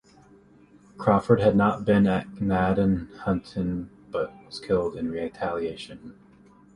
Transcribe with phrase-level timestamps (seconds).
[0.97, 6.17] Crawford had not been at Gnadenhutten but was killed in retaliation.